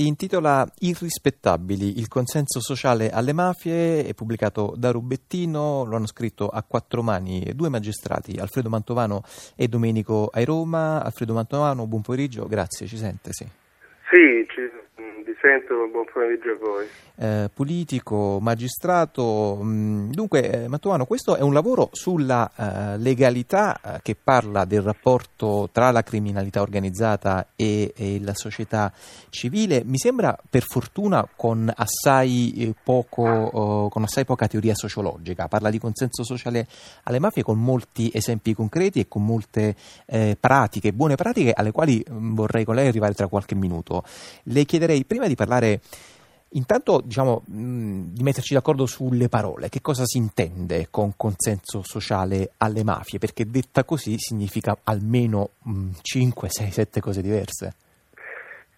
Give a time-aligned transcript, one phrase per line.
[0.00, 6.48] Si intitola Irrispettabili, il consenso sociale alle mafie, è pubblicato da Rubettino, lo hanno scritto
[6.48, 9.22] a quattro mani due magistrati, Alfredo Mantovano
[9.54, 11.04] e Domenico Airoma.
[11.04, 13.34] Alfredo Mantovano, buon pomeriggio, grazie, ci sente?
[13.34, 13.46] Sì,
[14.10, 14.39] sì
[15.40, 16.86] sento, buon pomeriggio a voi
[17.20, 19.60] eh, politico, magistrato.
[19.62, 24.80] Mm, dunque, eh, Mantovano, questo è un lavoro sulla eh, legalità eh, che parla del
[24.80, 28.90] rapporto tra la criminalità organizzata e, e la società
[29.28, 29.82] civile.
[29.84, 35.46] Mi sembra per fortuna con assai, eh, poco, oh, con assai poca teoria sociologica.
[35.46, 36.66] Parla di consenso sociale
[37.02, 42.02] alle mafie con molti esempi concreti e con molte eh, pratiche, buone pratiche alle quali
[42.10, 44.04] mm, vorrei con lei arrivare tra qualche minuto.
[44.44, 45.80] Le chiederei prima di parlare
[46.54, 52.82] Intanto diciamo di metterci d'accordo sulle parole, che cosa si intende con consenso sociale alle
[52.82, 57.74] mafie, perché detta così significa almeno mh, 5, 6, 7 cose diverse.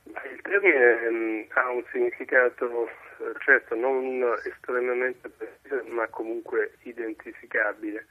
[0.05, 8.05] Il termine ha un significato eh, certo non estremamente preciso, ma comunque identificabile.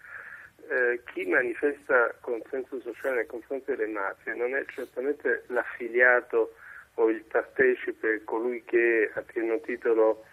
[0.72, 6.56] Eh, chi manifesta consenso sociale nei confronti delle mafie non è certamente l'affiliato
[7.02, 10.24] o il partecipe, colui che a pieno titolo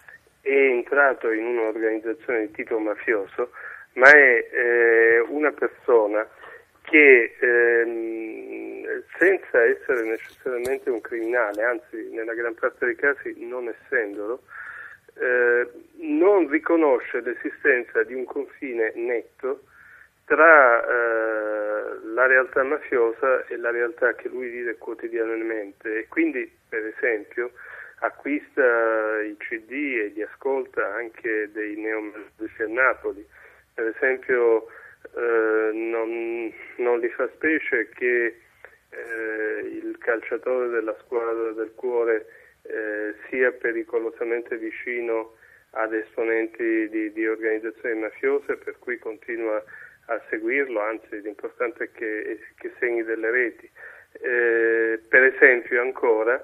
[0.41, 3.51] è entrato in un'organizzazione di tipo mafioso,
[3.95, 6.27] ma è eh, una persona
[6.83, 14.43] che ehm, senza essere necessariamente un criminale, anzi nella gran parte dei casi non essendolo,
[15.15, 19.63] eh, non riconosce l'esistenza di un confine netto
[20.25, 21.48] tra eh,
[22.19, 26.01] la realtà mafiosa e la realtà che lui vive quotidianamente.
[26.01, 27.53] E quindi per esempio
[28.01, 33.25] acquista i CD e li ascolta anche dei neomelodici a Napoli,
[33.73, 34.67] per esempio
[35.15, 38.41] eh, non, non, gli fa specie che
[38.91, 42.27] eh, il calciatore della squadra del cuore
[42.63, 45.37] eh, sia pericolosamente vicino
[45.71, 49.63] ad esponenti di, di organizzazioni mafiose per cui continua a
[50.09, 53.71] a seguirlo, anzi l'importante è che, che segni delle reti.
[54.21, 56.43] Eh, per esempio ancora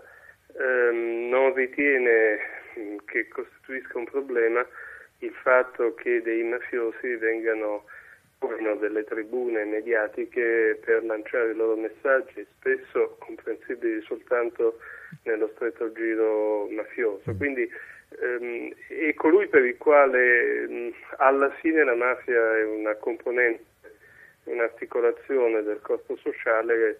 [0.58, 2.38] ehm, non ritiene
[2.78, 4.66] mm, che costituisca un problema
[5.18, 7.84] il fatto che dei mafiosi vengano
[8.78, 14.78] delle tribune mediatiche per lanciare i loro messaggi, spesso comprensibili soltanto
[15.22, 17.34] nello stretto giro mafioso.
[17.36, 17.66] Quindi
[18.20, 23.64] ehm, è colui per il quale mh, alla fine la mafia è una componente,
[24.44, 26.98] un'articolazione del corpo sociale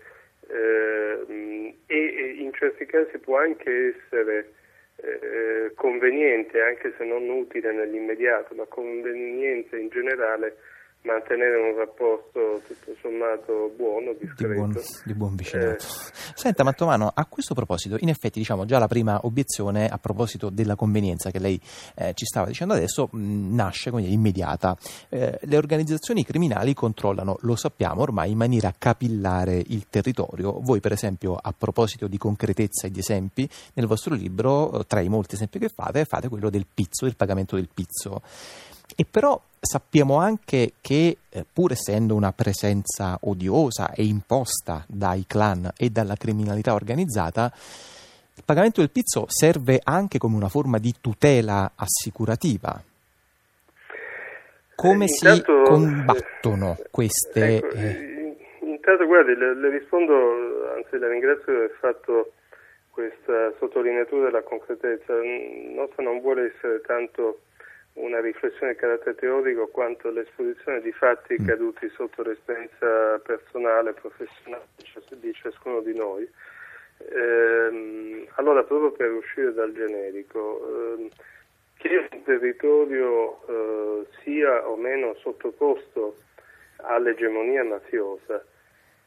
[0.48, 4.52] eh, e in certi casi può anche essere
[4.96, 10.56] eh, conveniente, anche se non utile nell'immediato, ma conveniente in generale
[11.04, 14.48] mantenere un rapporto tutto sommato buono, discreto.
[14.48, 15.84] Di buon, di buon vicinato.
[15.84, 16.32] Eh.
[16.34, 20.76] Senta Mattomano, a questo proposito, in effetti diciamo già la prima obiezione a proposito della
[20.76, 21.60] convenienza che lei
[21.96, 24.76] eh, ci stava dicendo adesso mh, nasce quindi immediata.
[25.10, 30.58] Eh, le organizzazioni criminali controllano, lo sappiamo ormai, in maniera capillare il territorio.
[30.60, 35.08] Voi per esempio a proposito di concretezza e di esempi, nel vostro libro, tra i
[35.08, 38.22] molti esempi che fate, fate quello del pizzo, del pagamento del pizzo.
[38.96, 45.70] E però sappiamo anche che, eh, pur essendo una presenza odiosa e imposta dai clan
[45.76, 47.52] e dalla criminalità organizzata,
[48.36, 52.82] il pagamento del pizzo serve anche come una forma di tutela assicurativa.
[54.74, 57.56] Come eh, intanto, si combattono eh, queste...
[57.56, 58.36] Ecco, eh...
[58.60, 62.32] Intanto, guardi, le, le, rispondo, anzi la ringrazio per aver fatto
[62.90, 65.14] questa sottolineatura della concretezza.
[65.14, 67.40] Il nostro non vuole essere tanto
[67.94, 71.46] una riflessione di carattere teorico quanto l'esposizione di fatti mm.
[71.46, 74.66] caduti sotto l'esperienza personale e professionale
[75.10, 76.28] di ciascuno di noi.
[76.98, 81.08] Ehm, allora, proprio per uscire dal generico, ehm,
[81.76, 86.16] che un territorio eh, sia o meno sottoposto
[86.76, 88.44] all'egemonia mafiosa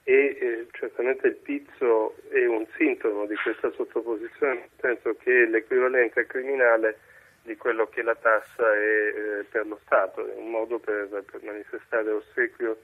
[0.03, 6.25] e eh, certamente il pizzo è un sintomo di questa sottoposizione, nel senso che l'equivalente
[6.25, 6.99] criminale
[7.47, 11.41] di quello che la tassa è eh, per lo Stato, è un modo per, per
[11.41, 12.77] manifestare ossequio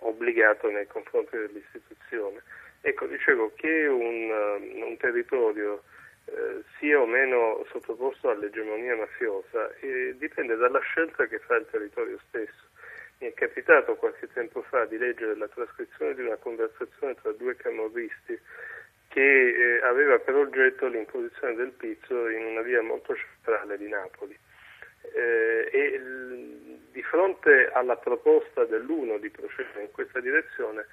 [0.00, 2.42] obbligato nei confronti dell'istituzione.
[2.82, 5.82] Ecco, dicevo che un, um, un territorio
[6.26, 12.18] eh, sia o meno sottoposto all'egemonia mafiosa eh, dipende dalla scelta che fa il territorio
[12.28, 12.68] stesso.
[13.18, 17.56] Mi è capitato qualche tempo fa di leggere la trascrizione di una conversazione tra due
[17.56, 18.38] camorristi
[19.12, 24.34] che eh, aveva per oggetto l'imposizione del pizzo in una via molto centrale di Napoli.
[25.14, 30.86] Eh, e l- di fronte alla proposta dell'uno di procedere in questa direzione,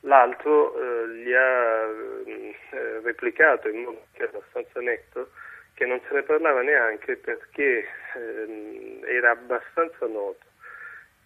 [0.00, 1.84] l'altro eh, gli ha
[2.24, 5.30] eh, replicato in modo abbastanza netto
[5.74, 10.44] che non se ne parlava neanche perché ehm, era abbastanza noto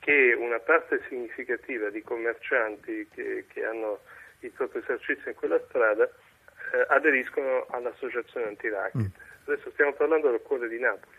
[0.00, 4.00] che una parte significativa di commercianti che, che hanno
[4.40, 6.10] il proprio esercizio in quella strada
[6.74, 9.00] eh, aderiscono all'associazione antiracket.
[9.00, 9.06] Mm.
[9.46, 11.16] Adesso stiamo parlando del cuore di Napoli.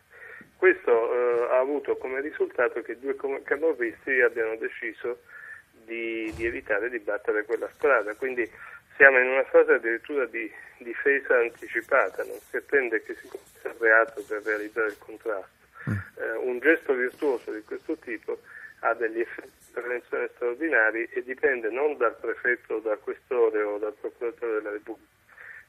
[0.57, 5.19] Questo eh, ha avuto come risultato che due camorristi abbiano deciso
[5.85, 8.49] di, di, evitare di battere quella strada, quindi
[8.95, 13.75] siamo in una fase addirittura di difesa anticipata, non si attende che si compia il
[13.77, 15.53] reato per realizzare il contrasto.
[15.89, 15.93] Mm.
[16.17, 18.39] Eh, un gesto virtuoso di questo tipo
[18.79, 23.93] ha degli effetti di prevenzione straordinari e dipende non dal prefetto, dal questore o dal
[23.93, 25.11] procuratore della Repubblica,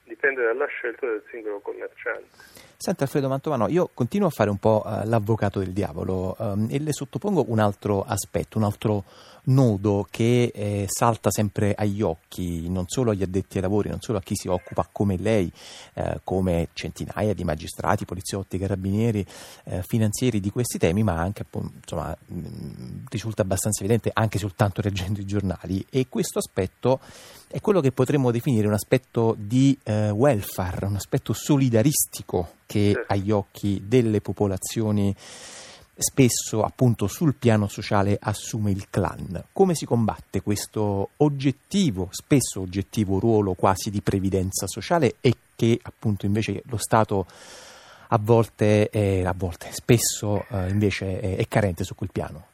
[0.07, 2.29] dipende dalla scelta del singolo commerciante.
[2.79, 6.79] Senta Alfredo Mantovano, io continuo a fare un po' uh, l'avvocato del diavolo um, e
[6.79, 9.05] le sottopongo un altro aspetto, un altro
[9.47, 14.19] nodo che eh, salta sempre agli occhi, non solo agli addetti ai lavori, non solo
[14.19, 15.51] a chi si occupa come lei,
[15.95, 19.25] eh, come centinaia di magistrati, poliziotti, carabinieri,
[19.65, 25.21] eh, finanzieri di questi temi, ma anche insomma, mh, risulta abbastanza evidente anche soltanto leggendo
[25.21, 25.85] i giornali.
[25.91, 27.01] E questo aspetto
[27.49, 33.31] è quello che potremmo definire un aspetto di eh, welfare, un aspetto solidaristico che agli
[33.31, 35.15] occhi delle popolazioni
[35.99, 39.45] spesso appunto sul piano sociale assume il clan.
[39.53, 46.27] Come si combatte questo oggettivo, spesso oggettivo ruolo quasi di previdenza sociale e che appunto
[46.27, 47.27] invece lo Stato
[48.09, 52.49] a volte, è, a volte spesso eh, invece è, è, carente su quel piano?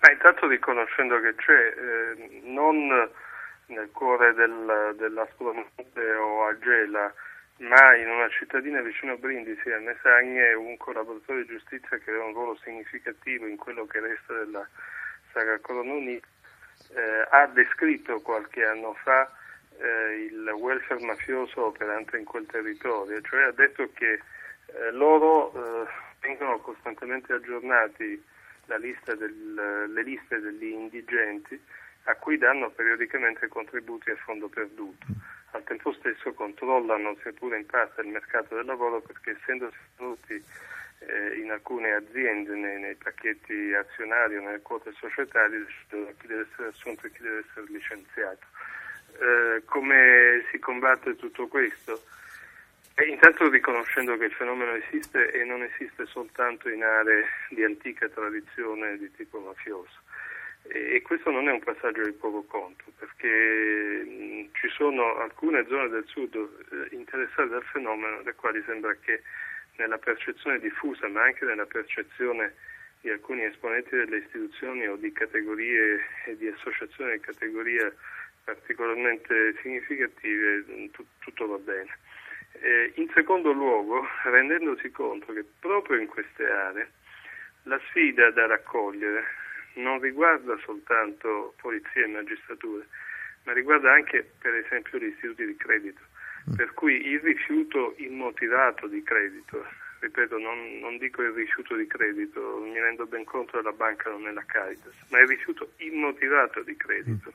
[0.00, 2.88] Ma intanto riconoscendo che c'è eh, non
[3.66, 7.12] nel cuore del, della Spronte o a Gela
[7.62, 12.24] ma in una cittadina vicino a Brindisi, a Mesagne, un collaboratore di giustizia che aveva
[12.24, 14.66] un ruolo significativo in quello che resta della
[15.32, 16.26] saga Corona Unita,
[16.94, 19.30] eh, ha descritto qualche anno fa
[19.78, 25.86] eh, il welfare mafioso operante in quel territorio, cioè ha detto che eh, loro eh,
[26.20, 28.30] vengono costantemente aggiornati
[28.78, 31.60] lista del, le liste degli indigenti
[32.04, 35.04] a cui danno periodicamente contributi a fondo perduto
[35.52, 40.42] al tempo stesso controllano seppure in parte il mercato del lavoro perché essendosi tenuti
[41.06, 46.46] eh, in alcune aziende nei, nei, pacchetti azionari o nelle quote societarie decidono chi deve
[46.50, 48.46] essere assunto e chi deve essere licenziato.
[49.20, 52.02] Eh, come si combatte tutto questo?
[52.94, 58.08] E intanto riconoscendo che il fenomeno esiste e non esiste soltanto in aree di antica
[58.08, 60.00] tradizione di tipo mafioso.
[60.64, 66.04] E questo non è un passaggio di poco conto, perché ci sono alcune zone del
[66.06, 69.22] sud eh, interessate dal fenomeno, le quali sembra che
[69.76, 72.54] nella percezione diffusa, ma anche nella percezione
[73.00, 77.96] di alcuni esponenti delle istituzioni o di categorie e di associazioni di categorie
[78.44, 81.98] particolarmente significative, tutto va bene.
[82.94, 86.90] In secondo luogo, rendendosi conto che proprio in queste aree
[87.64, 89.24] la sfida da raccogliere
[89.74, 92.84] non riguarda soltanto polizia e magistratura,
[93.44, 96.00] ma riguarda anche per esempio gli istituti di credito,
[96.50, 96.54] mm.
[96.54, 99.64] per cui il rifiuto immotivato di credito,
[100.00, 104.10] ripeto non, non dico il rifiuto di credito, mi rendo ben conto che la banca
[104.10, 107.32] non è la Caritas, ma il rifiuto immotivato di credito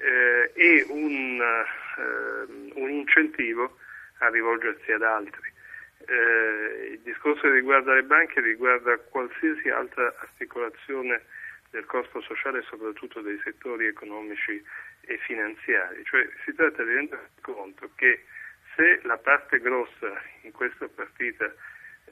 [0.00, 3.76] eh, è un, eh, un incentivo
[4.18, 5.49] a rivolgersi ad altri.
[6.06, 11.22] Eh, il discorso che riguarda le banche riguarda qualsiasi altra articolazione
[11.70, 14.62] del corpo sociale soprattutto dei settori economici
[15.02, 16.04] e finanziari.
[16.04, 18.24] Cioè si tratta di rendere conto che
[18.74, 21.52] se la parte grossa in questa partita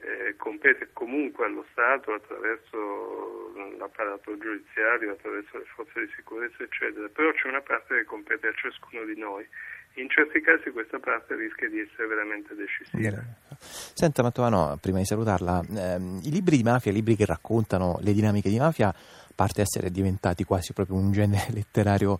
[0.01, 7.31] eh, compete comunque allo Stato attraverso l'apparato giudiziario, attraverso le forze di sicurezza, eccetera, però
[7.31, 9.47] c'è una parte che compete a ciascuno di noi.
[9.95, 13.21] In certi casi questa parte rischia di essere veramente decisiva.
[13.61, 18.13] Senta Mantovano, prima di salutarla, ehm, i libri di mafia, i libri che raccontano le
[18.13, 18.93] dinamiche di mafia,
[19.39, 22.19] parte essere diventati quasi proprio un genere letterario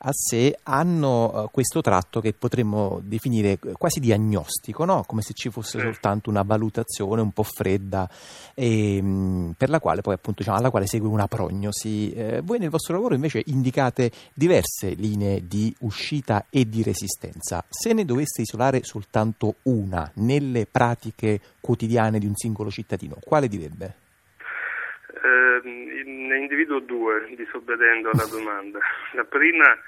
[0.00, 5.02] a sé, hanno uh, questo tratto che potremmo definire quasi diagnostico, no?
[5.06, 8.06] come se ci fosse soltanto una valutazione un po' fredda
[8.52, 12.12] e, mm, per la quale poi appunto diciamo, alla quale segue una prognosi.
[12.12, 17.64] Eh, voi nel vostro lavoro invece indicate diverse linee di uscita e di resistenza.
[17.66, 24.06] Se ne doveste isolare soltanto una nelle pratiche quotidiane di un singolo cittadino, quale direbbe?
[25.22, 28.78] Eh, ne individuo due, disobbedendo alla domanda.
[29.12, 29.78] La prima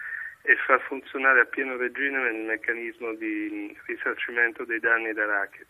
[0.43, 5.69] è far funzionare a pieno regime il meccanismo di risarcimento dei danni da racket.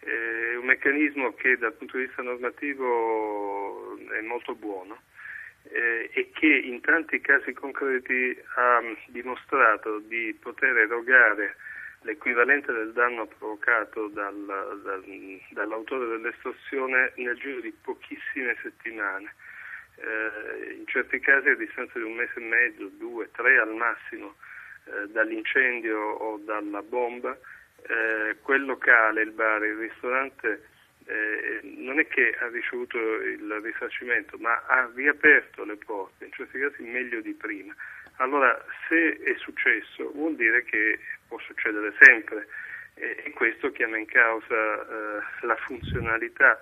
[0.00, 5.00] È un meccanismo che dal punto di vista normativo è molto buono
[5.64, 11.56] eh, e che in tanti casi concreti ha dimostrato di poter erogare
[12.06, 14.34] l'equivalente del danno provocato dal,
[14.82, 15.04] dal,
[15.50, 19.34] dall'autore dell'estorsione nel giro di pochissime settimane.
[19.96, 24.36] Eh, in certi casi a distanza di un mese e mezzo, due, tre al massimo
[24.84, 27.36] eh, dall'incendio o dalla bomba,
[27.88, 30.68] eh, quel locale, il bar, il ristorante
[31.06, 36.58] eh, non è che ha ricevuto il risarcimento, ma ha riaperto le porte, in certi
[36.58, 37.74] casi meglio di prima.
[38.18, 42.46] Allora, se è successo, vuol dire che può succedere sempre
[42.94, 46.58] e, e questo chiama in causa eh, la funzionalità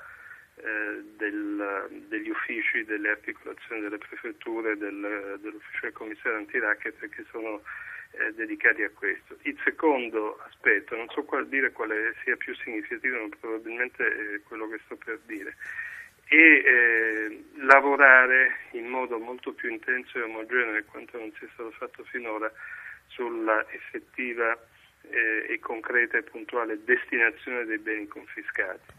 [0.57, 7.63] eh, del, degli uffici, delle articolazioni delle prefetture, del, dell'ufficio del commissario antiracket che sono
[8.13, 9.37] eh, dedicati a questo.
[9.43, 14.69] Il secondo aspetto, non so qual, dire quale sia più significativo, ma probabilmente è quello
[14.69, 15.57] che sto per dire,
[16.27, 21.71] è eh, lavorare in modo molto più intenso e omogeneo di quanto non sia stato
[21.73, 22.51] fatto finora
[23.15, 24.59] sulla effettiva
[25.11, 28.93] eh, e concreta e puntuale destinazione dei beni confiscati.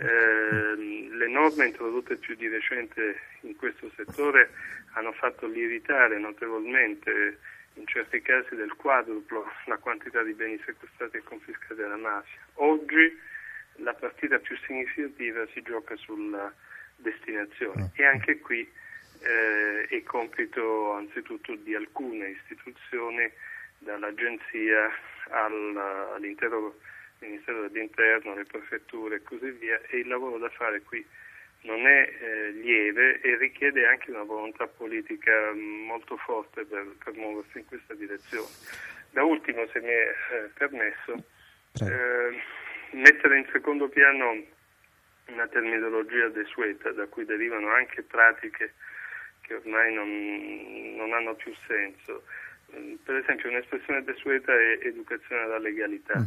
[0.00, 4.50] Eh, le norme introdotte più di recente in questo settore
[4.94, 7.38] hanno fatto lievitare notevolmente
[7.74, 12.40] in certi casi del quadruplo la quantità di beni sequestrati e confiscati alla mafia.
[12.54, 13.18] Oggi
[13.76, 16.52] la partita più significativa si gioca sulla
[16.96, 18.00] destinazione mm.
[18.00, 18.70] e anche qui
[19.22, 23.30] eh, è compito anzitutto di alcune istituzioni,
[23.78, 24.90] dall'agenzia
[25.30, 25.76] al,
[26.14, 26.78] all'intero
[27.18, 31.04] Ministero dell'Interno, le prefetture e così via e il lavoro da fare qui
[31.62, 37.58] non è eh, lieve e richiede anche una volontà politica molto forte per, per, muoversi
[37.58, 38.48] in questa direzione.
[39.10, 41.24] Da ultimo, se mi è eh, permesso,
[41.80, 42.42] eh,
[42.92, 44.44] mettere in secondo piano
[45.26, 48.74] una terminologia desueta da cui derivano anche pratiche
[49.52, 52.24] che ormai non, non hanno più senso.
[52.74, 56.18] Mm, per esempio un'espressione desueta è educazione alla legalità.
[56.18, 56.24] Mm.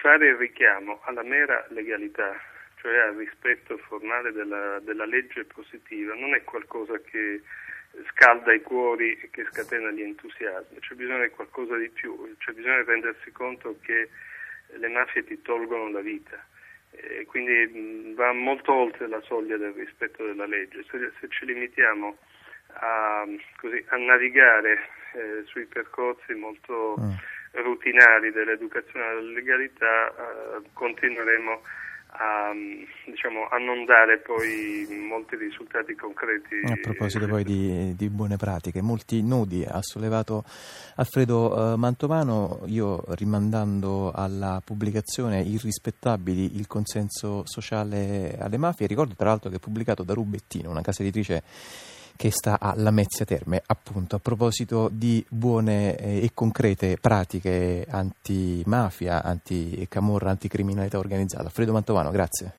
[0.00, 2.38] Fare il richiamo alla mera legalità
[2.84, 7.40] cioè al rispetto formale della, della legge positiva, non è qualcosa che
[8.10, 12.52] scalda i cuori e che scatena gli entusiasmi, c'è bisogno di qualcosa di più, c'è
[12.52, 14.10] bisogno di rendersi conto che
[14.66, 16.44] le mafie ti tolgono la vita.
[16.90, 20.84] E quindi va molto oltre la soglia del rispetto della legge.
[20.90, 22.18] Se, se ci limitiamo
[22.80, 23.24] a,
[23.56, 27.12] così, a navigare eh, sui percorsi molto mm.
[27.62, 31.60] rutinari dell'educazione alla legalità, eh, continueremo
[32.16, 32.52] a,
[33.06, 36.60] diciamo, a, non dare poi molti risultati concreti.
[36.64, 40.44] A proposito poi di, di buone pratiche, molti nodi ha sollevato
[40.96, 49.28] Alfredo eh, Mantovano, io rimandando alla pubblicazione Irrispettabili il consenso sociale alle mafie, ricordo tra
[49.28, 51.42] l'altro che è pubblicato da Rubettino, una casa editrice
[52.16, 59.22] che sta a Lamezia Terme, appunto a proposito di buone eh, e concrete pratiche antimafia,
[59.22, 61.44] anticamorra, anticriminalità organizzata.
[61.44, 62.52] Alfredo Mantovano, grazie.